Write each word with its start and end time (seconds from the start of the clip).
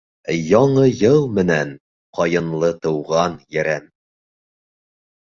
Яңы 0.35 0.85
йыл 1.01 1.27
менән, 1.35 1.73
Ҡайынлы 2.19 2.71
тыуған 2.87 3.37
Ерем! 3.59 3.87